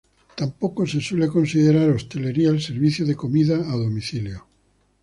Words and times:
Tampoco 0.35 0.87
se 0.87 0.99
suele 0.99 1.27
considerar 1.27 1.91
"hostelería" 1.91 2.49
el 2.49 2.59
servicio 2.59 3.05
de 3.05 3.15
comida 3.15 3.57
a 3.57 3.75
domicilio. 3.77 4.47